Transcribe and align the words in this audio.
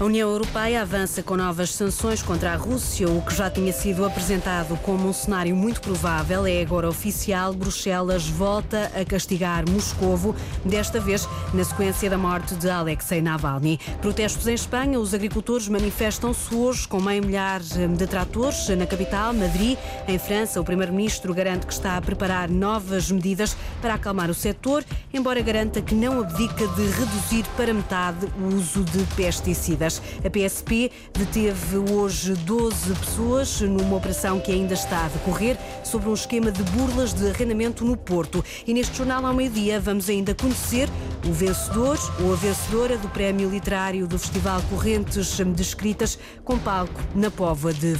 A 0.00 0.04
União 0.06 0.30
Europeia 0.30 0.80
avança 0.80 1.22
com 1.22 1.36
novas 1.36 1.74
sanções 1.74 2.22
contra 2.22 2.54
a 2.54 2.56
Rússia. 2.56 3.06
O 3.06 3.20
que 3.20 3.34
já 3.34 3.50
tinha 3.50 3.70
sido 3.70 4.02
apresentado 4.02 4.74
como 4.78 5.06
um 5.06 5.12
cenário 5.12 5.54
muito 5.54 5.82
provável 5.82 6.46
é 6.46 6.62
agora 6.62 6.88
oficial. 6.88 7.52
Bruxelas 7.52 8.26
volta 8.26 8.90
a 8.98 9.04
castigar 9.04 9.68
Moscovo, 9.68 10.34
desta 10.64 10.98
vez 10.98 11.28
na 11.52 11.62
sequência 11.62 12.08
da 12.08 12.16
morte 12.16 12.54
de 12.54 12.70
Alexei 12.70 13.20
Navalny. 13.20 13.78
Protestos 14.00 14.46
em 14.46 14.54
Espanha. 14.54 14.98
Os 14.98 15.12
agricultores 15.12 15.68
manifestam-se 15.68 16.54
hoje 16.54 16.88
com 16.88 16.98
meio 16.98 17.22
milhar 17.22 17.60
de 17.60 18.06
tratores 18.06 18.70
na 18.70 18.86
capital, 18.86 19.34
Madrid. 19.34 19.76
Em 20.08 20.18
França, 20.18 20.62
o 20.62 20.64
primeiro-ministro 20.64 21.34
garante 21.34 21.66
que 21.66 21.74
está 21.74 21.98
a 21.98 22.00
preparar 22.00 22.48
novas 22.48 23.10
medidas 23.10 23.54
para 23.82 23.92
acalmar 23.92 24.30
o 24.30 24.34
setor, 24.34 24.82
embora 25.12 25.42
garanta 25.42 25.82
que 25.82 25.94
não 25.94 26.20
abdica 26.20 26.66
de 26.68 26.86
reduzir 26.88 27.44
para 27.54 27.74
metade 27.74 28.26
o 28.40 28.56
uso 28.56 28.82
de 28.82 29.04
pesticidas. 29.14 29.89
A 29.98 30.30
PSP 30.30 30.90
deteve 31.12 31.78
hoje 31.92 32.34
12 32.34 32.94
pessoas 32.94 33.60
numa 33.62 33.96
operação 33.96 34.38
que 34.38 34.52
ainda 34.52 34.74
está 34.74 35.06
a 35.06 35.08
decorrer 35.08 35.56
sobre 35.82 36.08
um 36.08 36.14
esquema 36.14 36.52
de 36.52 36.62
burlas 36.64 37.12
de 37.12 37.28
arrendamento 37.28 37.84
no 37.84 37.96
Porto. 37.96 38.44
E 38.66 38.74
neste 38.74 38.98
jornal 38.98 39.24
ao 39.26 39.34
meio-dia 39.34 39.80
vamos 39.80 40.08
ainda 40.08 40.34
conhecer 40.34 40.88
o 41.26 41.32
vencedor 41.32 41.98
ou 42.22 42.32
a 42.32 42.36
vencedora 42.36 42.96
do 42.96 43.08
Prémio 43.08 43.50
Literário 43.50 44.06
do 44.06 44.18
Festival 44.18 44.62
Correntes 44.70 45.36
de 45.36 45.62
Escritas 45.62 46.18
com 46.44 46.58
palco 46.58 47.00
na 47.14 47.30
Póvoa 47.30 47.72
de 47.72 47.94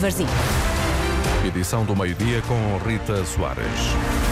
Varzim. 0.00 0.26
Edição 1.46 1.84
do 1.84 1.94
meio-dia 1.94 2.42
com 2.42 2.88
Rita 2.88 3.24
Soares. 3.24 4.25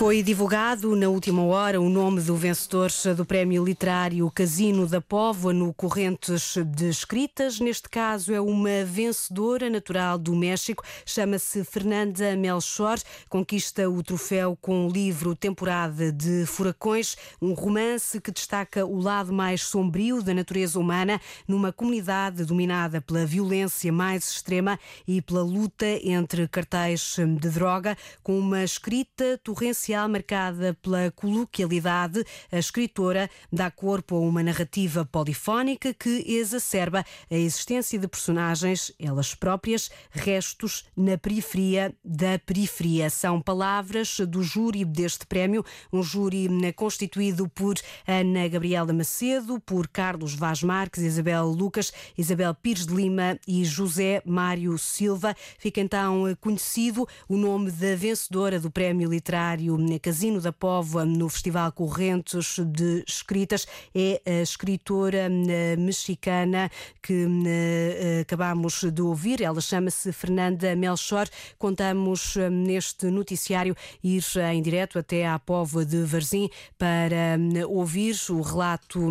Foi 0.00 0.22
divulgado 0.22 0.96
na 0.96 1.10
última 1.10 1.44
hora 1.44 1.78
o 1.78 1.90
nome 1.90 2.22
do 2.22 2.34
vencedor 2.34 2.90
do 3.14 3.22
Prémio 3.22 3.62
Literário 3.62 4.30
Casino 4.30 4.86
da 4.86 4.98
Póvoa 4.98 5.52
no 5.52 5.74
Correntes 5.74 6.56
de 6.74 6.88
Escritas. 6.88 7.60
Neste 7.60 7.86
caso 7.86 8.32
é 8.32 8.40
uma 8.40 8.82
vencedora 8.82 9.68
natural 9.68 10.16
do 10.16 10.34
México, 10.34 10.82
chama-se 11.04 11.62
Fernanda 11.64 12.34
Melchor, 12.34 12.98
conquista 13.28 13.90
o 13.90 14.02
troféu 14.02 14.56
com 14.58 14.86
o 14.86 14.90
livro 14.90 15.36
Temporada 15.36 16.10
de 16.10 16.46
Furacões, 16.46 17.14
um 17.38 17.52
romance 17.52 18.22
que 18.22 18.32
destaca 18.32 18.86
o 18.86 18.98
lado 18.98 19.34
mais 19.34 19.64
sombrio 19.64 20.22
da 20.22 20.32
natureza 20.32 20.80
humana 20.80 21.20
numa 21.46 21.74
comunidade 21.74 22.46
dominada 22.46 23.02
pela 23.02 23.26
violência 23.26 23.92
mais 23.92 24.30
extrema 24.30 24.80
e 25.06 25.20
pela 25.20 25.42
luta 25.42 25.84
entre 26.02 26.48
cartéis 26.48 27.16
de 27.18 27.50
droga, 27.50 27.94
com 28.22 28.38
uma 28.38 28.64
escrita 28.64 29.38
torrencial 29.44 29.89
marcada 30.08 30.76
pela 30.80 31.10
coloquialidade, 31.10 32.24
a 32.50 32.58
escritora 32.58 33.28
dá 33.52 33.70
corpo 33.70 34.16
a 34.16 34.20
uma 34.20 34.42
narrativa 34.42 35.04
polifónica 35.04 35.92
que 35.92 36.24
exacerba 36.26 37.04
a 37.30 37.34
existência 37.34 37.98
de 37.98 38.08
personagens, 38.08 38.92
elas 38.98 39.34
próprias, 39.34 39.90
restos 40.10 40.84
na 40.96 41.18
periferia 41.18 41.94
da 42.04 42.38
periferia. 42.38 43.10
São 43.10 43.40
palavras 43.40 44.20
do 44.20 44.42
júri 44.42 44.84
deste 44.84 45.26
prémio, 45.26 45.64
um 45.92 46.02
júri 46.02 46.48
constituído 46.74 47.48
por 47.48 47.74
Ana 48.06 48.48
Gabriela 48.48 48.92
Macedo, 48.92 49.60
por 49.60 49.88
Carlos 49.88 50.34
Vaz 50.34 50.62
Marques, 50.62 51.02
Isabel 51.02 51.46
Lucas, 51.46 51.92
Isabel 52.16 52.54
Pires 52.54 52.86
de 52.86 52.94
Lima 52.94 53.38
e 53.46 53.64
José 53.64 54.22
Mário 54.24 54.76
Silva. 54.78 55.34
Fica 55.58 55.80
então 55.80 56.24
conhecido 56.40 57.06
o 57.28 57.36
nome 57.36 57.70
da 57.70 57.94
vencedora 57.96 58.58
do 58.58 58.70
Prémio 58.70 59.10
Literário 59.10 59.69
Casino 60.00 60.40
da 60.40 60.52
Póvoa 60.52 61.04
no 61.04 61.28
Festival 61.28 61.72
Correntes 61.72 62.58
de 62.66 63.04
Escritas. 63.06 63.66
É 63.94 64.20
a 64.26 64.42
escritora 64.42 65.28
eh, 65.28 65.76
mexicana 65.76 66.70
que 67.02 67.26
eh, 67.46 68.20
acabamos 68.22 68.84
de 68.84 69.02
ouvir. 69.02 69.42
Ela 69.42 69.60
chama-se 69.60 70.12
Fernanda 70.12 70.74
Melchor. 70.74 71.28
Contamos 71.58 72.36
eh, 72.36 72.48
neste 72.48 73.06
noticiário 73.06 73.76
ir 74.02 74.24
em 74.52 74.62
direto 74.62 74.98
até 74.98 75.26
à 75.26 75.38
Póvoa 75.38 75.84
de 75.84 76.02
Varzim 76.04 76.48
para 76.78 77.38
ouvir 77.68 78.16
o 78.30 78.40
relato 78.40 79.10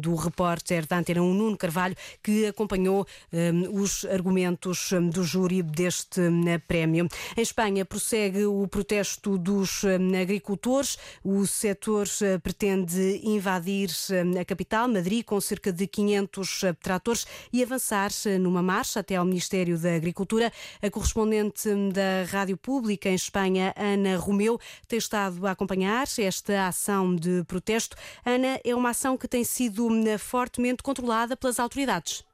do 0.00 0.14
repórter 0.14 0.86
da 0.86 0.98
Antena 0.98 1.22
1, 1.22 1.34
Nuno 1.34 1.56
Carvalho, 1.56 1.96
que 2.22 2.46
acompanhou 2.46 3.06
os 3.72 4.04
argumentos 4.06 4.90
do 5.12 5.24
júri 5.24 5.62
deste 5.62 6.20
prémio. 6.66 7.08
Em 7.36 7.42
Espanha 7.42 7.84
prossegue 7.84 8.44
o 8.44 8.66
protesto 8.68 9.38
dos 9.38 9.82
agricultores. 10.20 10.98
O 11.24 11.46
setor 11.46 12.06
eh, 12.22 12.38
pretende 12.38 13.20
invadir 13.24 13.90
eh, 14.10 14.40
a 14.40 14.44
capital, 14.44 14.88
Madrid, 14.88 15.24
com 15.24 15.40
cerca 15.40 15.72
de 15.72 15.86
500 15.86 16.64
eh, 16.64 16.72
tratores 16.74 17.26
e 17.52 17.62
avançar 17.62 18.10
numa 18.40 18.62
marcha 18.62 19.00
até 19.00 19.16
ao 19.16 19.24
Ministério 19.24 19.78
da 19.78 19.94
Agricultura. 19.94 20.52
A 20.82 20.90
correspondente 20.90 21.68
da 21.92 22.24
Rádio 22.30 22.56
Pública 22.56 23.08
em 23.08 23.14
Espanha, 23.14 23.74
Ana 23.76 24.16
Romeu, 24.16 24.58
tem 24.88 24.98
estado 24.98 25.46
a 25.46 25.52
acompanhar 25.52 26.06
esta 26.18 26.66
ação 26.66 27.14
de 27.14 27.44
protesto. 27.44 27.96
Ana, 28.24 28.60
é 28.64 28.74
uma 28.74 28.90
ação 28.90 29.16
que 29.16 29.28
tem 29.28 29.44
sido 29.44 29.88
fortemente 30.18 30.82
controlada 30.82 31.36
pelas 31.36 31.58
autoridades. 31.58 32.24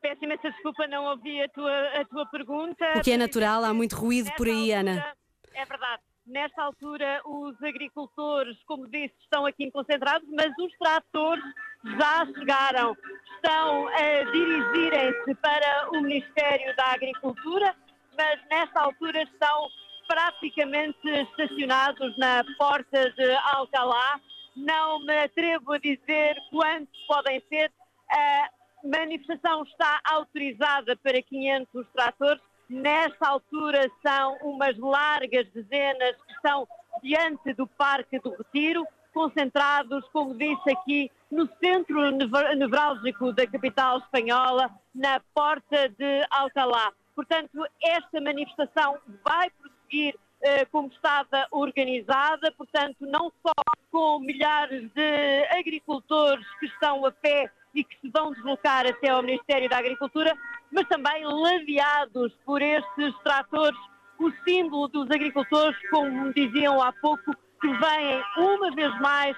Peço 0.00 0.24
imensa 0.24 0.50
desculpa, 0.50 0.86
não 0.86 1.04
ouvi 1.04 1.42
a 1.42 1.48
tua, 1.48 2.00
a 2.00 2.04
tua 2.06 2.26
pergunta. 2.26 2.84
O 2.96 3.02
que 3.02 3.12
é 3.12 3.18
natural, 3.18 3.64
há 3.64 3.74
muito 3.74 3.96
ruído 3.96 4.30
por 4.34 4.46
aí, 4.46 4.72
Ana. 4.72 5.14
É 5.54 5.64
verdade. 5.64 6.02
Nesta 6.26 6.62
altura, 6.62 7.20
os 7.24 7.60
agricultores, 7.62 8.56
como 8.64 8.86
disse, 8.86 9.14
estão 9.20 9.46
aqui 9.46 9.70
concentrados, 9.70 10.28
mas 10.30 10.52
os 10.58 10.72
tratores 10.78 11.42
já 11.84 12.26
chegaram. 12.26 12.96
Estão 13.34 13.88
a 13.88 14.30
dirigirem-se 14.30 15.34
para 15.36 15.90
o 15.90 16.02
Ministério 16.02 16.76
da 16.76 16.92
Agricultura, 16.92 17.74
mas 18.16 18.40
nesta 18.48 18.80
altura 18.80 19.22
estão 19.22 19.68
praticamente 20.06 21.08
estacionados 21.08 22.16
na 22.18 22.44
porta 22.58 23.10
de 23.10 23.32
Alcalá. 23.54 24.20
Não 24.56 25.00
me 25.00 25.18
atrevo 25.20 25.72
a 25.72 25.78
dizer 25.78 26.36
quantos 26.50 27.00
podem 27.06 27.42
ser. 27.48 27.72
A 28.10 28.50
manifestação 28.84 29.62
está 29.62 30.00
autorizada 30.04 30.96
para 30.96 31.22
500 31.22 31.86
tratores 31.92 32.42
Nesta 32.70 33.26
altura 33.26 33.90
são 34.00 34.36
umas 34.42 34.78
largas 34.78 35.44
dezenas 35.48 36.14
que 36.24 36.32
estão 36.34 36.68
diante 37.02 37.52
do 37.54 37.66
Parque 37.66 38.20
do 38.20 38.30
Retiro, 38.30 38.86
concentrados, 39.12 40.06
como 40.12 40.36
disse 40.36 40.70
aqui, 40.70 41.10
no 41.32 41.48
centro 41.60 42.12
nevrálgico 42.56 43.32
da 43.32 43.44
capital 43.44 43.98
espanhola, 43.98 44.70
na 44.94 45.20
porta 45.34 45.88
de 45.88 46.24
Alcalá. 46.30 46.92
Portanto, 47.12 47.66
esta 47.82 48.20
manifestação 48.20 48.98
vai 49.24 49.50
prosseguir 49.50 50.14
eh, 50.40 50.64
como 50.66 50.86
estava 50.88 51.48
organizada, 51.50 52.52
portanto, 52.52 52.98
não 53.00 53.32
só 53.44 53.52
com 53.90 54.20
milhares 54.20 54.88
de 54.92 55.44
agricultores 55.58 56.46
que 56.60 56.66
estão 56.66 57.04
a 57.04 57.10
pé 57.10 57.50
e 57.74 57.82
que 57.82 57.98
se 58.00 58.08
vão 58.08 58.32
deslocar 58.32 58.86
até 58.86 59.08
ao 59.08 59.22
Ministério 59.22 59.68
da 59.68 59.78
Agricultura, 59.78 60.36
mas 60.72 60.86
também 60.88 61.24
ladeados 61.24 62.32
por 62.44 62.62
estes 62.62 63.14
tratores, 63.22 63.78
o 64.18 64.30
símbolo 64.44 64.88
dos 64.88 65.10
agricultores, 65.10 65.76
como 65.90 66.32
diziam 66.32 66.80
há 66.82 66.92
pouco, 66.92 67.34
que 67.60 67.68
vêm 67.68 68.24
uma 68.36 68.70
vez 68.74 69.00
mais 69.00 69.36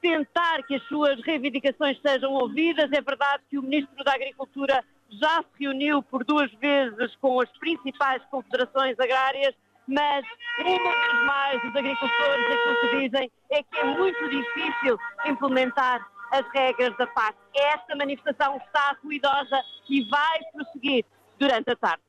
tentar 0.00 0.62
que 0.64 0.74
as 0.74 0.82
suas 0.84 1.20
reivindicações 1.22 2.00
sejam 2.00 2.32
ouvidas. 2.32 2.90
É 2.92 3.00
verdade 3.00 3.42
que 3.48 3.58
o 3.58 3.62
Ministro 3.62 4.04
da 4.04 4.14
Agricultura 4.14 4.84
já 5.10 5.42
se 5.42 5.64
reuniu 5.64 6.02
por 6.02 6.24
duas 6.24 6.52
vezes 6.54 7.14
com 7.16 7.40
as 7.40 7.50
principais 7.58 8.22
confederações 8.30 8.98
agrárias, 8.98 9.54
mas 9.86 10.24
uma 10.58 10.92
vez 10.92 11.26
mais 11.26 11.64
os 11.64 11.76
agricultores 11.76 12.46
aquilo 12.46 12.80
que 12.80 13.00
dizem 13.00 13.30
é 13.50 13.62
que 13.62 13.78
é 13.78 13.84
muito 13.84 14.28
difícil 14.28 14.98
implementar 15.26 16.06
as 16.36 16.46
regras 16.52 16.96
da 16.96 17.06
PAC. 17.06 17.36
Esta 17.54 17.96
manifestação 17.96 18.56
está 18.58 18.96
ruidosa 19.02 19.62
e 19.88 20.08
vai 20.08 20.38
prosseguir 20.52 21.04
durante 21.38 21.70
a 21.70 21.76
tarde. 21.76 22.05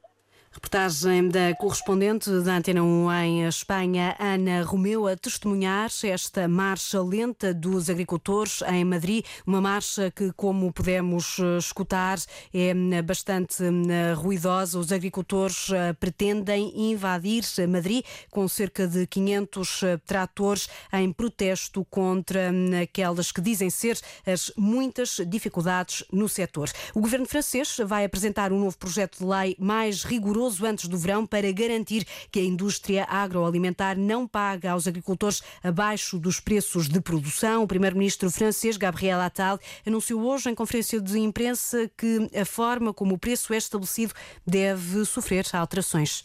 Reportagem 0.58 1.30
da 1.30 1.54
correspondente 1.56 2.32
da 2.42 2.58
Antena 2.58 2.82
1 2.82 3.12
em 3.12 3.48
Espanha, 3.48 4.16
Ana 4.18 4.64
Romeu, 4.64 5.06
a 5.06 5.16
testemunhar 5.16 5.92
esta 6.04 6.48
marcha 6.48 7.00
lenta 7.00 7.54
dos 7.54 7.92
agricultores 7.92 8.64
em 8.64 8.84
Madrid, 8.84 9.24
uma 9.46 9.62
marcha 9.62 10.10
que, 10.10 10.32
como 10.34 10.74
podemos 10.74 11.38
eh, 11.38 11.60
escutar, 11.60 12.18
é 12.52 12.74
hum, 12.74 12.90
bastante 13.06 13.62
hum, 13.62 13.84
ruidosa. 14.16 14.80
Os 14.80 14.92
agricultores 14.92 15.70
eh, 15.70 15.94
pretendem 15.94 16.92
invadir 16.92 17.44
Madrid 17.70 18.04
com 18.32 18.48
cerca 18.48 18.88
de 18.88 19.06
500 19.06 19.84
eh, 19.84 19.98
tratores 20.08 20.68
em 20.92 21.14
protesto 21.14 21.86
contra 21.86 22.50
aquelas 22.82 23.32
que 23.32 23.42
dizem 23.42 23.70
ser 23.70 24.00
as 24.26 24.52
muitas 24.58 25.22
dificuldades 25.28 26.04
no 26.12 26.28
setor. 26.28 26.72
O 26.96 27.00
governo 27.00 27.28
francês 27.28 27.78
vai 27.86 28.04
apresentar 28.04 28.52
um 28.52 28.60
novo 28.60 28.78
projeto 28.78 29.20
de 29.20 29.26
lei 29.26 29.56
mais 29.60 30.04
rigoroso 30.04 30.47
antes 30.62 30.88
do 30.88 30.98
verão 30.98 31.26
para 31.26 31.52
garantir 31.52 32.06
que 32.32 32.40
a 32.40 32.44
indústria 32.44 33.06
agroalimentar 33.10 33.98
não 33.98 34.28
paga 34.28 34.72
aos 34.72 34.88
agricultores 34.88 35.42
abaixo 35.64 36.18
dos 36.18 36.40
preços 36.40 36.88
de 36.88 37.00
produção. 37.02 37.64
O 37.64 37.68
primeiro-ministro 37.68 38.30
francês, 38.32 38.78
Gabriel 38.78 39.20
Attal, 39.20 39.60
anunciou 39.86 40.22
hoje 40.22 40.50
em 40.50 40.56
conferência 40.56 41.00
de 41.02 41.20
imprensa 41.20 41.90
que 41.98 42.30
a 42.36 42.46
forma 42.46 42.94
como 42.94 43.16
o 43.16 43.18
preço 43.18 43.54
é 43.54 43.58
estabelecido 43.58 44.14
deve 44.46 45.06
sofrer 45.06 45.46
alterações. 45.54 46.24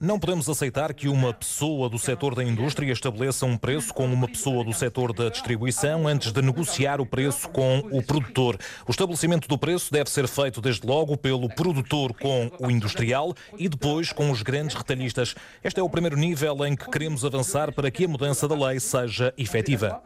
Não 0.00 0.18
podemos 0.18 0.48
aceitar 0.48 0.92
que 0.94 1.08
uma 1.08 1.32
pessoa 1.32 1.88
do 1.88 1.98
setor 1.98 2.34
da 2.34 2.42
indústria 2.42 2.92
estabeleça 2.92 3.46
um 3.46 3.56
preço 3.56 3.92
com 3.92 4.06
uma 4.06 4.28
pessoa 4.28 4.64
do 4.64 4.72
setor 4.72 5.12
da 5.12 5.28
distribuição 5.28 6.06
antes 6.06 6.32
de 6.32 6.42
negociar 6.42 7.00
o 7.00 7.06
preço 7.06 7.48
com 7.50 7.78
o 7.90 8.02
produtor. 8.02 8.58
O 8.86 8.90
estabelecimento 8.90 9.48
do 9.48 9.58
preço 9.58 9.92
deve 9.92 10.10
ser 10.10 10.26
feito 10.26 10.60
desde 10.60 10.86
logo 10.86 11.16
pelo 11.16 11.48
produtor 11.48 12.14
com 12.14 12.50
o 12.58 12.70
industrial 12.70 13.34
e 13.58 13.68
depois 13.68 14.12
com 14.12 14.30
os 14.30 14.42
grandes 14.42 14.76
retalhistas. 14.76 15.34
Este 15.62 15.80
é 15.80 15.82
o 15.82 15.90
primeiro 15.90 16.16
nível 16.16 16.64
em 16.64 16.76
que 16.76 16.90
queremos 16.90 17.24
avançar 17.24 17.72
para 17.72 17.90
que 17.90 18.04
a 18.04 18.08
mudança 18.08 18.46
da 18.48 18.54
lei 18.54 18.80
seja 18.80 19.34
efetiva. 19.36 20.00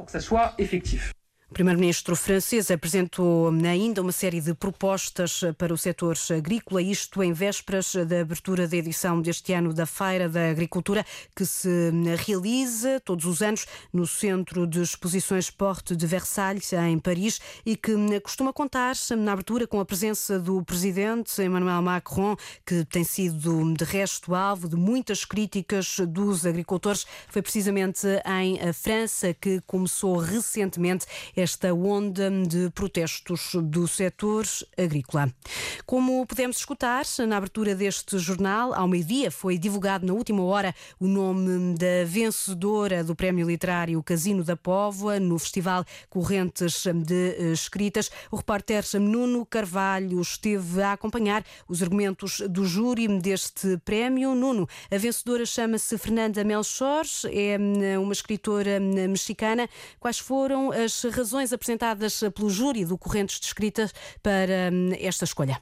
O 1.52 1.60
primeiro-ministro 1.62 2.16
francês 2.16 2.70
apresentou 2.70 3.50
ainda 3.50 4.00
uma 4.00 4.10
série 4.10 4.40
de 4.40 4.54
propostas 4.54 5.42
para 5.58 5.74
o 5.74 5.76
setor 5.76 6.16
agrícola, 6.34 6.80
isto 6.80 7.22
em 7.22 7.34
vésperas 7.34 7.94
da 8.06 8.22
abertura 8.22 8.66
da 8.66 8.74
edição 8.74 9.20
deste 9.20 9.52
ano 9.52 9.74
da 9.74 9.84
Feira 9.84 10.30
da 10.30 10.48
Agricultura, 10.48 11.04
que 11.36 11.44
se 11.44 11.68
realiza 12.26 12.98
todos 13.00 13.26
os 13.26 13.42
anos 13.42 13.66
no 13.92 14.06
Centro 14.06 14.66
de 14.66 14.80
Exposições 14.80 15.50
Porte 15.50 15.94
de 15.94 16.06
Versalhes, 16.06 16.72
em 16.72 16.98
Paris, 16.98 17.38
e 17.66 17.76
que 17.76 17.92
costuma 18.20 18.50
contar 18.50 18.94
na 19.18 19.34
abertura 19.34 19.66
com 19.66 19.78
a 19.78 19.84
presença 19.84 20.38
do 20.38 20.62
presidente 20.62 21.42
Emmanuel 21.42 21.82
Macron, 21.82 22.34
que 22.64 22.82
tem 22.86 23.04
sido 23.04 23.74
de 23.74 23.84
resto 23.84 24.34
alvo 24.34 24.70
de 24.70 24.76
muitas 24.76 25.26
críticas 25.26 25.98
dos 26.08 26.46
agricultores. 26.46 27.06
Foi 27.28 27.42
precisamente 27.42 28.06
em 28.40 28.72
França 28.72 29.34
que 29.34 29.60
começou 29.66 30.16
recentemente 30.16 31.04
esta 31.42 31.74
onda 31.74 32.30
de 32.30 32.70
protestos 32.70 33.50
do 33.54 33.88
setor 33.88 34.46
agrícola. 34.78 35.28
Como 35.84 36.24
pudemos 36.24 36.56
escutar 36.58 37.04
na 37.26 37.36
abertura 37.36 37.74
deste 37.74 38.16
jornal, 38.18 38.72
ao 38.72 38.86
meio-dia 38.86 39.30
foi 39.30 39.58
divulgado 39.58 40.06
na 40.06 40.12
última 40.12 40.42
hora 40.44 40.72
o 41.00 41.08
nome 41.08 41.74
da 41.76 42.04
vencedora 42.06 43.02
do 43.02 43.16
Prémio 43.16 43.46
Literário 43.46 44.02
Casino 44.04 44.44
da 44.44 44.56
Póvoa 44.56 45.18
no 45.18 45.36
Festival 45.38 45.84
Correntes 46.08 46.84
de 47.04 47.52
Escritas. 47.52 48.08
O 48.30 48.36
repórter 48.36 48.84
Nuno 49.00 49.44
Carvalho 49.44 50.20
esteve 50.20 50.80
a 50.80 50.92
acompanhar 50.92 51.44
os 51.68 51.82
argumentos 51.82 52.40
do 52.48 52.64
júri 52.64 53.08
deste 53.18 53.78
prémio. 53.78 54.34
Nuno, 54.34 54.68
a 54.90 54.96
vencedora 54.96 55.44
chama-se 55.44 55.98
Fernanda 55.98 56.44
Melchor, 56.44 57.04
é 57.32 57.98
uma 57.98 58.12
escritora 58.12 58.78
mexicana. 58.78 59.68
Quais 59.98 60.20
foram 60.20 60.70
as 60.70 61.02
razões 61.04 61.31
razões 61.32 61.52
apresentadas 61.52 62.22
pelo 62.34 62.50
júri 62.50 62.84
do 62.84 62.98
Correntes 62.98 63.40
de 63.40 63.46
Escritas 63.46 63.92
para 64.22 64.70
hum, 64.70 64.90
esta 65.00 65.24
escolha? 65.24 65.58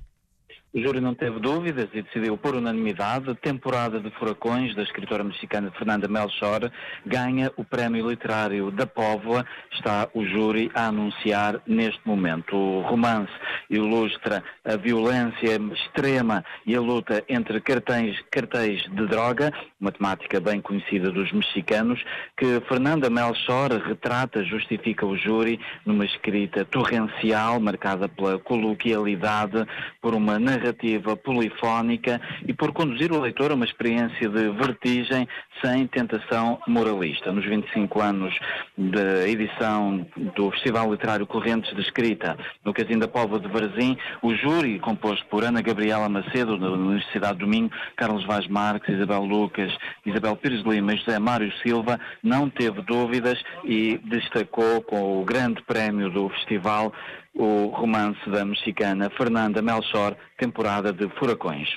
O 0.73 0.81
júri 0.81 1.01
não 1.01 1.15
teve 1.15 1.41
dúvidas 1.41 1.89
e 1.93 2.03
decidiu 2.03 2.39
por 2.39 2.55
unanimidade. 2.55 3.29
A 3.29 3.35
temporada 3.35 3.99
de 3.99 4.09
Furacões, 4.13 4.75
da 4.77 4.85
escritora 4.85 5.25
mexicana 5.25 5.73
Fernanda 5.73 6.07
Melchor, 6.07 6.71
ganha 7.05 7.51
o 7.57 7.65
prémio 7.65 8.09
literário 8.09 8.71
da 8.71 8.87
Póvoa. 8.87 9.45
Está 9.73 10.09
o 10.15 10.25
júri 10.25 10.71
a 10.73 10.87
anunciar 10.87 11.61
neste 11.67 12.01
momento. 12.07 12.57
O 12.57 12.83
romance 12.83 13.33
ilustra 13.69 14.45
a 14.65 14.77
violência 14.77 15.61
extrema 15.73 16.45
e 16.65 16.77
a 16.77 16.81
luta 16.81 17.25
entre 17.29 17.61
cartéis, 17.61 18.17
cartéis 18.31 18.81
de 18.83 19.09
droga, 19.09 19.53
uma 19.81 19.91
temática 19.91 20.39
bem 20.39 20.61
conhecida 20.61 21.11
dos 21.11 21.33
mexicanos, 21.33 22.05
que 22.37 22.61
Fernanda 22.69 23.09
Melchor 23.09 23.71
retrata, 23.73 24.45
justifica 24.45 25.07
o 25.07 25.17
júri 25.17 25.59
numa 25.87 26.05
escrita 26.05 26.65
torrencial, 26.65 27.59
marcada 27.59 28.09
pela 28.09 28.39
coloquialidade, 28.39 29.67
por 30.01 30.15
uma 30.15 30.39
narrativa 30.39 31.17
polifónica 31.17 32.21
e 32.47 32.53
por 32.53 32.73
conduzir 32.73 33.13
o 33.13 33.21
leitor 33.21 33.51
a 33.51 33.55
uma 33.55 33.65
experiência 33.65 34.29
de 34.29 34.51
vertigem 34.51 35.27
sem 35.63 35.87
tentação 35.87 36.59
moralista. 36.67 37.33
Nos 37.33 37.45
25 37.45 38.01
anos 38.01 38.39
da 38.77 39.29
edição 39.29 40.07
do 40.35 40.51
Festival 40.51 40.91
Literário 40.91 41.27
Correntes 41.27 41.75
de 41.75 41.81
Escrita 41.81 42.37
no 42.65 42.73
Casino 42.73 43.01
da 43.01 43.09
Póvoa 43.09 43.41
de 43.41 43.49
Varzim, 43.49 43.97
o 44.23 44.35
júri, 44.35 44.79
composto 44.79 45.25
por 45.27 45.45
Ana 45.45 45.63
Gabriela 45.63 46.09
Macedo, 46.09 46.59
da 46.59 46.71
Universidade 46.71 47.39
do 47.39 47.47
Minho, 47.47 47.71
Carlos 47.97 48.25
Vaz 48.27 48.47
Marques, 48.47 48.95
Isabel 48.95 49.25
Lucas, 49.25 49.70
Isabel 50.05 50.37
Pires 50.37 50.63
Lima 50.65 50.95
e 50.95 50.97
José 50.97 51.19
Mário 51.19 51.53
Silva, 51.63 51.99
não 52.23 52.49
teve 52.49 52.83
dúvidas 52.83 53.39
e 53.65 53.99
destacou 54.05 54.83
com 54.83 55.21
o 55.21 55.25
grande 55.25 55.63
prémio 55.63 56.11
do 56.11 56.29
festival 56.31 56.93
o 57.35 57.67
romance 57.67 58.29
da 58.29 58.45
mexicana 58.45 59.11
Fernanda 59.11 59.63
Melchor, 59.63 60.17
temporada 60.39 60.93
de 60.93 61.09
Furacões. 61.11 61.69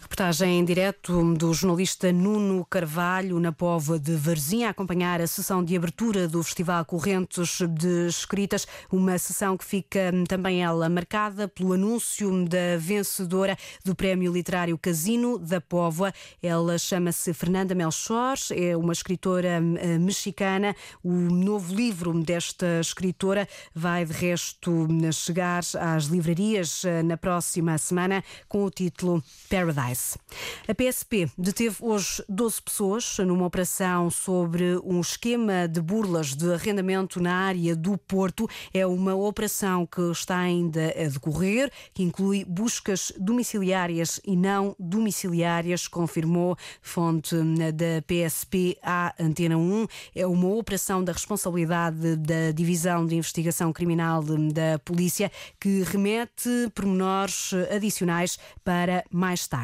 Reportagem 0.00 0.58
em 0.58 0.64
direto 0.64 1.34
do 1.34 1.54
jornalista 1.54 2.12
Nuno 2.12 2.64
Carvalho 2.64 3.38
na 3.38 3.52
Pova 3.52 3.98
de 3.98 4.16
Varzim 4.16 4.64
a 4.64 4.70
acompanhar 4.70 5.20
a 5.20 5.26
sessão 5.26 5.62
de 5.62 5.76
abertura 5.76 6.26
do 6.26 6.42
Festival 6.42 6.84
Correntes 6.84 7.60
de 7.78 8.08
Escritas, 8.08 8.66
uma 8.90 9.16
sessão 9.18 9.56
que 9.56 9.64
fica 9.64 10.12
também 10.26 10.64
ela 10.64 10.88
marcada 10.88 11.46
pelo 11.46 11.74
anúncio 11.74 12.28
da 12.48 12.76
vencedora 12.76 13.56
do 13.84 13.94
Prémio 13.94 14.32
Literário 14.32 14.76
Casino 14.76 15.38
da 15.38 15.60
Póvoa. 15.60 16.12
Ela 16.42 16.76
chama-se 16.78 17.32
Fernanda 17.32 17.74
Melchor, 17.74 18.36
é 18.50 18.76
uma 18.76 18.92
escritora 18.92 19.62
eh, 19.78 19.98
mexicana. 19.98 20.74
O 21.04 21.12
novo 21.12 21.72
livro 21.72 22.12
desta 22.24 22.80
escritora 22.80 23.46
vai 23.72 24.04
de 24.04 24.12
resto 24.12 24.88
chegar 25.12 25.62
às 25.78 26.06
livrarias 26.06 26.84
eh, 26.84 27.02
na 27.04 27.16
próxima 27.16 27.78
semana 27.78 28.24
com 28.48 28.64
o 28.64 28.70
título 28.70 29.22
Paradise. 29.68 30.18
A 30.66 30.74
PSP 30.74 31.30
deteve 31.36 31.76
hoje 31.80 32.22
12 32.28 32.62
pessoas 32.62 33.18
numa 33.18 33.46
operação 33.46 34.10
sobre 34.10 34.78
um 34.84 35.00
esquema 35.00 35.68
de 35.68 35.80
burlas 35.80 36.34
de 36.34 36.52
arrendamento 36.52 37.20
na 37.20 37.34
área 37.34 37.76
do 37.76 37.98
Porto. 37.98 38.48
É 38.72 38.86
uma 38.86 39.14
operação 39.14 39.86
que 39.86 40.00
está 40.10 40.38
ainda 40.38 40.88
a 40.96 41.08
decorrer, 41.08 41.70
que 41.92 42.02
inclui 42.02 42.44
buscas 42.44 43.12
domiciliárias 43.18 44.20
e 44.24 44.36
não 44.36 44.74
domiciliárias, 44.78 45.86
confirmou 45.86 46.56
fonte 46.80 47.36
da 47.74 48.02
PSP 48.06 48.76
à 48.82 49.14
Antena 49.18 49.56
1. 49.56 49.86
É 50.14 50.26
uma 50.26 50.48
operação 50.48 51.02
da 51.02 51.12
responsabilidade 51.12 52.16
da 52.16 52.52
Divisão 52.54 53.06
de 53.06 53.16
Investigação 53.16 53.72
Criminal 53.72 54.22
da 54.22 54.78
Polícia 54.84 55.30
que 55.60 55.82
remete 55.82 56.48
pormenores 56.74 57.52
adicionais 57.74 58.38
para 58.64 59.04
mais 59.10 59.46
tarde. 59.46 59.57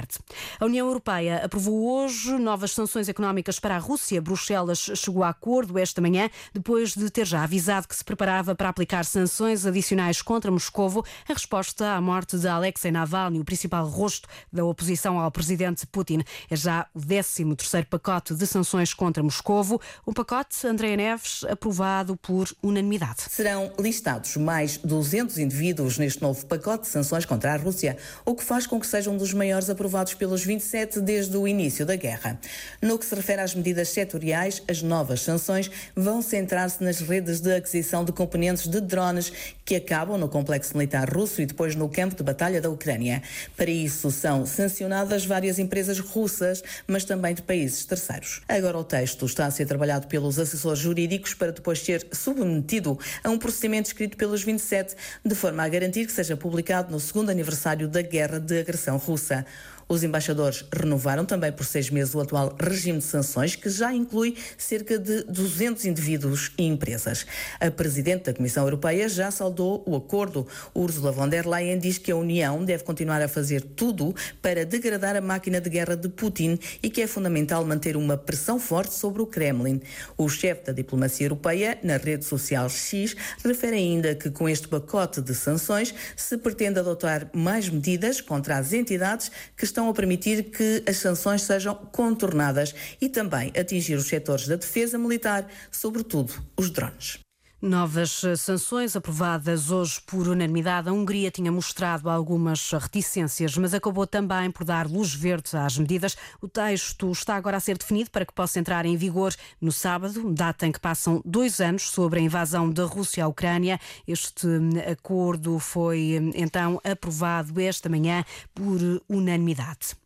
A 0.61 0.65
União 0.65 0.87
Europeia 0.87 1.45
aprovou 1.45 2.03
hoje 2.03 2.33
novas 2.39 2.73
sanções 2.73 3.09
económicas 3.09 3.59
para 3.61 3.77
a 3.77 3.79
Rússia. 3.79 4.21
Bruxelas 4.21 4.91
chegou 4.95 5.23
a 5.23 5.29
acordo 5.29 5.79
esta 5.79 6.01
manhã, 6.01 6.29
depois 6.53 6.95
de 6.95 7.11
ter 7.11 7.27
já 7.27 7.43
avisado 7.43 7.87
que 7.87 7.97
se 7.97 8.05
preparava 8.05 8.55
para 8.55 8.69
aplicar 8.69 9.05
sanções 9.05 9.67
adicionais 9.67 10.23
contra 10.23 10.51
Moscovo, 10.51 11.05
em 11.29 11.33
resposta 11.33 11.93
à 11.93 12.01
morte 12.01 12.39
de 12.39 12.49
Alexei 12.49 12.91
Navalny, 12.91 13.41
o 13.41 13.45
principal 13.45 13.87
rosto 13.87 14.29
da 14.53 14.65
oposição 14.65 15.19
ao 15.19 15.31
presidente 15.31 15.87
Putin. 15.87 16.23
É 16.51 16.57
já 16.57 16.87
o 16.95 17.01
13 17.01 17.55
terceiro 17.57 17.87
pacote 17.87 18.35
de 18.35 18.47
sanções 18.47 18.95
contra 18.95 19.23
Moscovo, 19.23 19.81
um 20.07 20.13
pacote, 20.13 20.67
Andréa 20.67 20.97
Neves, 20.97 21.45
aprovado 21.49 22.17
por 22.17 22.49
unanimidade. 22.63 23.23
Serão 23.29 23.73
listados 23.79 24.37
mais 24.37 24.79
200 24.79 25.39
indivíduos 25.39 25.99
neste 25.99 26.23
novo 26.23 26.45
pacote 26.47 26.83
de 26.83 26.89
sanções 26.89 27.25
contra 27.25 27.55
a 27.55 27.57
Rússia, 27.57 27.97
o 28.25 28.35
que 28.35 28.43
faz 28.43 28.67
com 28.67 28.81
que 28.81 28.87
seja 28.87 29.11
um 29.11 29.17
dos 29.17 29.33
maiores 29.33 29.69
aprovados 29.85 30.15
pelos 30.15 30.43
27 30.43 30.99
desde 30.99 31.37
o 31.37 31.47
início 31.47 31.85
da 31.85 31.95
guerra. 31.95 32.41
No 32.81 32.99
que 32.99 33.05
se 33.05 33.15
refere 33.15 33.43
às 33.43 33.55
medidas 33.55 33.91
setoriais, 33.91 34.63
as 34.67 34.81
novas 34.81 35.21
sanções 35.21 35.71
vão 35.95 36.23
centrar-se 36.23 36.83
nas 36.83 37.01
redes 37.01 37.39
de 37.39 37.55
aquisição 37.55 38.03
de 38.03 38.11
componentes 38.11 38.67
de 38.67 38.81
drones 38.81 39.31
que 39.63 39.77
acabam 39.77 40.17
no 40.17 40.27
complexo 40.27 40.75
militar 40.75 41.07
russo 41.11 41.43
e 41.43 41.47
depois 41.47 41.75
no 41.75 41.87
campo 41.87 42.17
de 42.17 42.23
batalha 42.23 42.63
da 42.63 42.71
Ucrânia. 42.71 43.23
Para 43.55 43.71
isso 43.71 44.11
são 44.11 44.47
sancionadas 44.47 45.27
várias 45.27 45.59
empresas 45.59 45.99
russas, 45.99 46.63
mas 46.87 47.05
também 47.05 47.35
de 47.35 47.43
países 47.43 47.85
terceiros. 47.85 48.41
Agora 48.49 48.79
o 48.79 48.85
texto 48.85 49.27
está 49.27 49.45
a 49.45 49.51
ser 49.51 49.67
trabalhado 49.67 50.07
pelos 50.07 50.39
assessores 50.39 50.79
jurídicos 50.79 51.35
para 51.35 51.53
depois 51.53 51.79
ser 51.81 52.07
submetido 52.11 52.99
a 53.23 53.29
um 53.29 53.39
procedimento 53.39 53.89
escrito 53.89 54.17
pelos 54.17 54.43
27, 54.43 54.97
de 55.23 55.35
forma 55.35 55.63
a 55.63 55.69
garantir 55.69 56.07
que 56.07 56.13
seja 56.13 56.39
publicado 56.39 56.91
no 56.91 56.99
segundo 56.99 57.29
aniversário 57.29 57.87
da 57.87 58.01
guerra 58.01 58.41
de 58.41 58.59
agressão 58.59 58.97
russa. 58.97 59.45
Os 59.89 60.03
embaixadores 60.03 60.65
renovaram 60.73 61.25
também 61.25 61.53
por 61.53 61.65
seis 61.65 61.91
meses 61.91 62.15
o 62.15 62.21
atual 62.21 62.57
regime 62.61 62.99
de 62.99 63.05
sanções, 63.05 63.57
que 63.57 63.69
já 63.69 63.93
inclui 63.93 64.37
cerca 64.57 64.99
de 64.99 65.25
200 65.25 65.85
indivíduos 65.85 66.53
e 66.59 66.65
empresas. 66.65 67.27
A 67.61 67.71
presidente 67.71 68.25
da 68.25 68.35
Comissão 68.35 68.65
Europeia 68.65 69.09
já 69.09 69.31
saudou 69.31 69.83
o 69.87 69.97
acordo. 69.97 70.47
Ursula 70.75 71.13
von 71.13 71.29
der 71.29 71.47
Leyen 71.47 71.79
diz 71.79 71.99
que 71.99 72.13
a 72.13 72.17
União 72.17 72.65
deve 72.65 72.85
continuar 72.85 73.21
a 73.23 73.29
fazer 73.29 73.61
tudo 73.63 74.15
para 74.41 74.65
degradar 74.65 75.17
a 75.17 75.21
máquina 75.21 75.61
de 75.61 75.71
guerra 75.71 75.97
de 75.97 76.09
Putin 76.09 76.59
e 76.83 76.91
que 76.91 77.03
é 77.03 77.07
fundamental 77.07 77.65
manter 77.65 77.97
uma 77.97 78.17
pressão 78.17 78.59
forte 78.59 78.95
sobre 78.95 79.23
o 79.23 79.27
Kremlin. 79.27 79.81
O 80.17 80.29
chefe 80.29 80.67
da 80.67 80.73
diplomacia 80.73 81.27
europeia, 81.27 81.79
na 81.83 81.97
rede 81.97 82.25
social 82.25 82.69
X, 82.69 83.15
refere 83.45 83.77
ainda 83.77 84.15
que 84.15 84.31
com 84.31 84.49
este 84.49 84.69
pacote 84.69 85.21
de 85.21 85.35
sanções 85.35 85.95
se 86.17 86.39
pretende 86.39 86.79
adotar 86.79 87.29
mais 87.33 87.69
medidas 87.69 88.21
contra 88.21 88.59
as 88.59 88.73
entidades 88.73 89.31
que 89.57 89.65
estão 89.75 89.89
a 89.89 89.93
permitir 89.93 90.45
que 90.45 90.85
as 90.89 90.99
sanções 90.99 91.43
sejam 91.43 91.75
contornadas 91.75 92.73
e 93.01 93.09
também 93.09 93.53
atingir 93.59 93.97
os 93.97 94.07
setores 94.07 94.47
da 94.47 94.55
defesa 94.55 94.97
militar, 94.97 95.47
sobretudo 95.71 96.33
os 96.57 96.71
drones. 96.71 97.24
Novas 97.65 98.21
sanções 98.37 98.95
aprovadas 98.95 99.71
hoje 99.71 99.99
por 100.07 100.29
unanimidade. 100.29 100.91
A 100.91 100.93
Hungria 100.93 101.31
tinha 101.31 101.51
mostrado 101.51 102.11
algumas 102.11 102.71
reticências, 102.73 103.57
mas 103.57 103.73
acabou 103.73 104.07
também 104.07 104.51
por 104.51 104.65
dar 104.67 104.87
luz 104.87 105.15
verde 105.15 105.57
às 105.57 105.79
medidas. 105.79 106.15
O 106.43 106.47
texto 106.47 107.11
está 107.11 107.37
agora 107.37 107.57
a 107.57 107.61
ser 107.61 107.79
definido 107.79 108.11
para 108.11 108.27
que 108.27 108.35
possa 108.35 108.61
entrar 108.61 108.85
em 108.85 108.99
vigor 108.99 109.35
no 109.59 109.73
sábado, 109.73 110.31
data 110.35 110.67
em 110.67 110.73
que 110.73 110.79
passam 110.79 111.23
dois 111.25 111.59
anos 111.59 111.85
sobre 111.85 112.21
a 112.21 112.23
invasão 112.23 112.71
da 112.71 112.85
Rússia 112.85 113.25
à 113.25 113.29
Ucrânia. 113.29 113.81
Este 114.07 114.47
acordo 114.87 115.59
foi 115.59 116.33
então 116.35 116.79
aprovado 116.85 117.59
esta 117.59 117.89
manhã 117.89 118.27
por 118.55 118.79
unanimidade. 119.09 119.97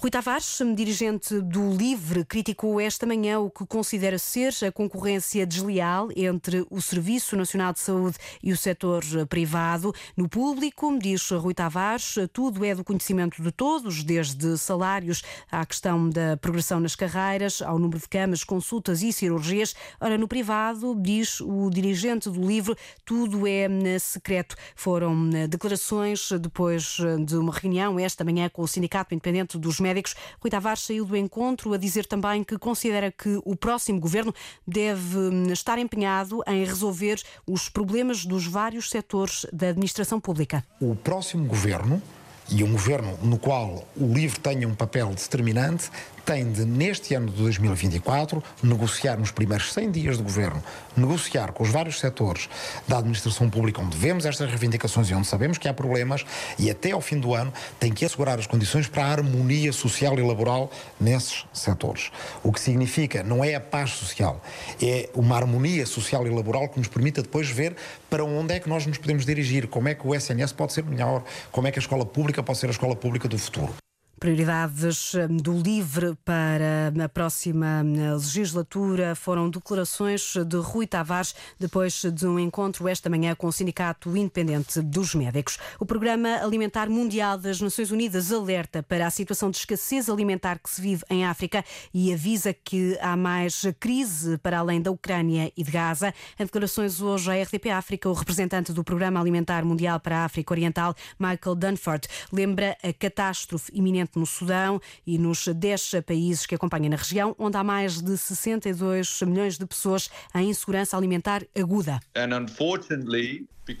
Rui 0.00 0.12
Tavares, 0.12 0.60
dirigente 0.76 1.40
do 1.40 1.72
LIVRE, 1.72 2.24
criticou 2.24 2.80
esta 2.80 3.04
manhã 3.04 3.40
o 3.40 3.50
que 3.50 3.66
considera 3.66 4.16
ser 4.16 4.54
a 4.64 4.70
concorrência 4.70 5.44
desleal 5.44 6.08
entre 6.14 6.64
o 6.70 6.80
Serviço 6.80 7.34
Nacional 7.36 7.72
de 7.72 7.80
Saúde 7.80 8.16
e 8.40 8.52
o 8.52 8.56
setor 8.56 9.02
privado. 9.28 9.92
No 10.16 10.28
público, 10.28 10.96
diz 11.00 11.28
Rui 11.32 11.52
Tavares, 11.52 12.14
tudo 12.32 12.64
é 12.64 12.76
do 12.76 12.84
conhecimento 12.84 13.42
de 13.42 13.50
todos, 13.50 14.04
desde 14.04 14.56
salários 14.56 15.24
à 15.50 15.66
questão 15.66 16.08
da 16.08 16.36
progressão 16.36 16.78
nas 16.78 16.94
carreiras, 16.94 17.60
ao 17.60 17.76
número 17.76 17.98
de 17.98 18.08
camas, 18.08 18.44
consultas 18.44 19.02
e 19.02 19.12
cirurgias. 19.12 19.74
Ora, 20.00 20.16
no 20.16 20.28
privado, 20.28 20.94
diz 20.94 21.40
o 21.40 21.68
dirigente 21.70 22.30
do 22.30 22.40
LIVRE, 22.40 22.76
tudo 23.04 23.48
é 23.48 23.98
secreto. 23.98 24.54
Foram 24.76 25.28
declarações 25.48 26.30
depois 26.40 26.98
de 27.26 27.36
uma 27.36 27.52
reunião 27.52 27.98
esta 27.98 28.22
manhã 28.22 28.48
com 28.48 28.62
o 28.62 28.68
Sindicato 28.68 29.12
Independente 29.12 29.58
dos 29.58 29.80
Médicos 29.80 29.87
médicos. 29.88 30.14
Rui 30.40 30.50
Tavares 30.50 30.82
saiu 30.82 31.04
do 31.04 31.16
encontro 31.16 31.72
a 31.72 31.78
dizer 31.78 32.06
também 32.06 32.44
que 32.44 32.58
considera 32.58 33.10
que 33.10 33.40
o 33.44 33.56
próximo 33.56 33.98
governo 33.98 34.34
deve 34.66 35.16
hum, 35.16 35.52
estar 35.52 35.78
empenhado 35.78 36.42
em 36.46 36.64
resolver 36.64 37.20
os 37.46 37.68
problemas 37.68 38.24
dos 38.24 38.46
vários 38.46 38.90
setores 38.90 39.46
da 39.52 39.68
administração 39.68 40.20
pública. 40.20 40.64
O 40.80 40.94
próximo 40.94 41.46
governo 41.46 42.02
e 42.50 42.64
um 42.64 42.72
governo 42.72 43.18
no 43.22 43.38
qual 43.38 43.86
o 43.96 44.12
LIVRE 44.12 44.40
tenha 44.40 44.66
um 44.66 44.74
papel 44.74 45.08
determinante 45.10 45.90
tem 46.28 46.52
de, 46.52 46.66
neste 46.66 47.14
ano 47.14 47.30
de 47.30 47.36
2024, 47.38 48.44
negociar 48.62 49.16
nos 49.16 49.30
primeiros 49.30 49.72
100 49.72 49.90
dias 49.90 50.18
de 50.18 50.22
governo, 50.22 50.62
negociar 50.94 51.52
com 51.52 51.62
os 51.62 51.70
vários 51.70 51.98
setores 51.98 52.50
da 52.86 52.98
administração 52.98 53.48
pública 53.48 53.80
onde 53.80 53.96
vemos 53.96 54.26
estas 54.26 54.50
reivindicações 54.50 55.08
e 55.08 55.14
onde 55.14 55.26
sabemos 55.26 55.56
que 55.56 55.66
há 55.66 55.72
problemas 55.72 56.26
e 56.58 56.70
até 56.70 56.90
ao 56.90 57.00
fim 57.00 57.18
do 57.18 57.34
ano 57.34 57.50
tem 57.80 57.94
que 57.94 58.04
assegurar 58.04 58.38
as 58.38 58.46
condições 58.46 58.86
para 58.86 59.06
a 59.06 59.10
harmonia 59.10 59.72
social 59.72 60.18
e 60.18 60.22
laboral 60.22 60.70
nesses 61.00 61.46
setores. 61.50 62.10
O 62.42 62.52
que 62.52 62.60
significa 62.60 63.22
não 63.22 63.42
é 63.42 63.54
a 63.54 63.60
paz 63.60 63.92
social, 63.92 64.44
é 64.82 65.08
uma 65.14 65.34
harmonia 65.34 65.86
social 65.86 66.26
e 66.26 66.30
laboral 66.30 66.68
que 66.68 66.78
nos 66.78 66.88
permita 66.88 67.22
depois 67.22 67.48
ver 67.48 67.74
para 68.10 68.22
onde 68.22 68.52
é 68.52 68.60
que 68.60 68.68
nós 68.68 68.84
nos 68.84 68.98
podemos 68.98 69.24
dirigir, 69.24 69.66
como 69.66 69.88
é 69.88 69.94
que 69.94 70.06
o 70.06 70.14
SNS 70.14 70.52
pode 70.52 70.74
ser 70.74 70.84
melhor, 70.84 71.24
como 71.50 71.66
é 71.66 71.70
que 71.70 71.78
a 71.78 71.80
escola 71.80 72.04
pública 72.04 72.42
pode 72.42 72.58
ser 72.58 72.66
a 72.66 72.70
escola 72.70 72.94
pública 72.94 73.26
do 73.26 73.38
futuro. 73.38 73.72
Prioridades 74.18 75.14
hum, 75.14 75.36
do 75.36 75.52
LIVRE 75.52 76.16
para 76.24 76.92
a 77.04 77.08
próxima 77.08 77.82
hum, 77.84 78.14
legislatura 78.14 79.14
foram 79.14 79.48
declarações 79.48 80.34
de 80.44 80.56
Rui 80.56 80.88
Tavares 80.88 81.36
depois 81.58 82.02
de 82.02 82.26
um 82.26 82.36
encontro 82.36 82.88
esta 82.88 83.08
manhã 83.08 83.36
com 83.36 83.46
o 83.46 83.52
Sindicato 83.52 84.16
Independente 84.16 84.80
dos 84.80 85.14
Médicos. 85.14 85.58
O 85.78 85.86
Programa 85.86 86.30
Alimentar 86.42 86.90
Mundial 86.90 87.38
das 87.38 87.60
Nações 87.60 87.92
Unidas 87.92 88.32
alerta 88.32 88.82
para 88.82 89.06
a 89.06 89.10
situação 89.10 89.52
de 89.52 89.58
escassez 89.58 90.10
alimentar 90.10 90.58
que 90.58 90.68
se 90.68 90.82
vive 90.82 91.04
em 91.08 91.24
África 91.24 91.64
e 91.94 92.12
avisa 92.12 92.52
que 92.52 92.98
há 93.00 93.16
mais 93.16 93.62
crise 93.78 94.36
para 94.38 94.58
além 94.58 94.82
da 94.82 94.90
Ucrânia 94.90 95.52
e 95.56 95.62
de 95.62 95.70
Gaza. 95.70 96.12
Em 96.38 96.44
declarações 96.44 97.00
hoje 97.00 97.30
à 97.30 97.40
RDP 97.40 97.70
África, 97.70 98.08
o 98.08 98.12
representante 98.14 98.72
do 98.72 98.82
Programa 98.82 99.20
Alimentar 99.20 99.64
Mundial 99.64 100.00
para 100.00 100.18
a 100.18 100.24
África 100.24 100.52
Oriental, 100.52 100.92
Michael 101.20 101.54
Dunford, 101.54 102.08
lembra 102.32 102.76
a 102.82 102.92
catástrofe 102.92 103.70
iminente 103.72 104.07
no 104.14 104.26
Sudão 104.26 104.80
e 105.06 105.18
nos 105.18 105.46
10 105.46 105.96
países 106.06 106.46
que 106.46 106.54
acompanham 106.54 106.90
na 106.90 106.96
região, 106.96 107.34
onde 107.38 107.56
há 107.56 107.64
mais 107.64 108.00
de 108.00 108.16
62 108.16 109.22
milhões 109.22 109.58
de 109.58 109.66
pessoas 109.66 110.10
em 110.34 110.50
insegurança 110.50 110.96
alimentar 110.96 111.42
aguda. 111.56 112.00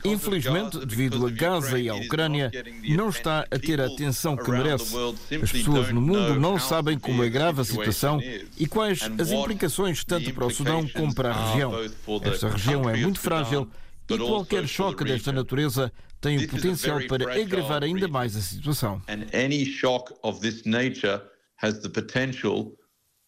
Infelizmente, 0.04 0.84
devido 0.84 1.26
a 1.26 1.30
Gaza 1.30 1.78
e 1.78 1.88
à 1.88 1.94
Ucrânia, 1.94 2.50
não 2.90 3.08
está 3.08 3.46
a 3.50 3.58
ter 3.58 3.80
a 3.80 3.86
atenção 3.86 4.36
que 4.36 4.50
merece. 4.50 4.94
As 5.42 5.50
pessoas 5.50 5.90
no 5.90 6.00
mundo 6.00 6.38
não 6.38 6.58
sabem 6.58 6.98
como 6.98 7.24
é 7.24 7.30
grave 7.30 7.62
a 7.62 7.64
situação 7.64 8.20
e 8.58 8.66
quais 8.66 9.00
as 9.18 9.30
implicações 9.30 10.04
tanto 10.04 10.32
para 10.34 10.46
o 10.46 10.50
Sudão 10.50 10.86
como 10.88 11.14
para 11.14 11.30
a 11.30 11.50
região. 11.50 11.72
Esta 12.22 12.50
região 12.50 12.88
é 12.88 12.96
muito 12.96 13.18
frágil 13.18 13.68
e 14.10 14.18
qualquer 14.18 14.66
choque 14.66 15.04
desta 15.04 15.32
natureza 15.32 15.92
tem 16.20 16.38
o 16.38 16.48
potencial 16.48 16.98
para 17.06 17.40
agravar 17.40 17.82
ainda 17.82 18.08
mais 18.08 18.36
a 18.36 18.40
situação. 18.40 19.02
has 21.58 21.80
the 21.80 21.88
potential 21.88 22.72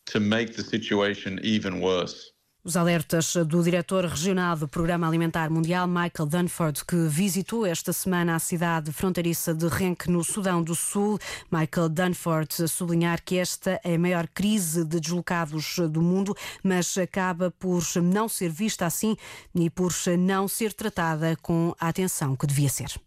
to 0.06 0.20
make 0.20 0.54
the 0.54 0.62
situation 0.62 1.38
even 1.42 1.80
worse. 1.80 2.32
Os 2.70 2.76
alertas 2.76 3.34
do 3.34 3.64
diretor 3.64 4.04
regional 4.04 4.56
do 4.56 4.68
Programa 4.68 5.04
Alimentar 5.04 5.50
Mundial, 5.50 5.88
Michael 5.88 6.28
Dunford, 6.28 6.84
que 6.84 7.08
visitou 7.08 7.66
esta 7.66 7.92
semana 7.92 8.36
a 8.36 8.38
cidade 8.38 8.92
fronteiriça 8.92 9.52
de 9.52 9.66
Renque, 9.66 10.08
no 10.08 10.22
Sudão 10.22 10.62
do 10.62 10.76
Sul. 10.76 11.18
Michael 11.50 11.88
Dunford 11.88 12.62
a 12.62 12.68
sublinhar 12.68 13.24
que 13.24 13.38
esta 13.38 13.80
é 13.82 13.96
a 13.96 13.98
maior 13.98 14.28
crise 14.28 14.84
de 14.84 15.00
deslocados 15.00 15.80
do 15.90 16.00
mundo, 16.00 16.32
mas 16.62 16.96
acaba 16.96 17.50
por 17.50 17.82
não 18.00 18.28
ser 18.28 18.50
vista 18.50 18.86
assim 18.86 19.16
e 19.52 19.68
por 19.68 19.92
não 20.16 20.46
ser 20.46 20.72
tratada 20.72 21.36
com 21.42 21.74
a 21.80 21.88
atenção 21.88 22.36
que 22.36 22.46
devia 22.46 22.68
ser. 22.68 23.00